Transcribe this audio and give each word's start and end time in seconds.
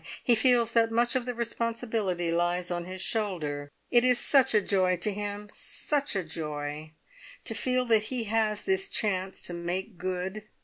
He 0.23 0.33
feels 0.33 0.71
that 0.71 0.89
much 0.89 1.15
of 1.15 1.27
the 1.27 1.35
responsibility 1.35 2.31
lies 2.31 2.71
on 2.71 2.85
his 2.85 3.03
shoulder. 3.03 3.69
It 3.91 4.03
is 4.03 4.17
such 4.19 4.55
a 4.55 4.59
joy 4.59 4.97
to 4.97 5.13
him 5.13 5.47
such 5.53 6.15
a 6.15 6.23
joy! 6.23 6.93
to 7.43 7.53
feel 7.53 7.85
that 7.85 8.01
he 8.05 8.23
has 8.23 8.63
this 8.63 8.89
chance 8.89 9.43
to 9.43 9.53
`make 9.53 9.97
good'. 9.97 10.47